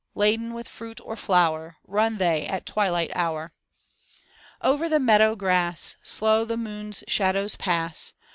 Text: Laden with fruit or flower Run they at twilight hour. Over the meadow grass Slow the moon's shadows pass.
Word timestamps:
Laden 0.15 0.55
with 0.55 0.67
fruit 0.67 0.99
or 1.03 1.15
flower 1.15 1.77
Run 1.85 2.17
they 2.17 2.47
at 2.47 2.65
twilight 2.65 3.11
hour. 3.13 3.53
Over 4.59 4.89
the 4.89 4.99
meadow 4.99 5.35
grass 5.35 5.95
Slow 6.01 6.43
the 6.43 6.57
moon's 6.57 7.03
shadows 7.07 7.55
pass. 7.55 8.15